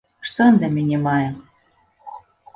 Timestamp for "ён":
0.51-0.55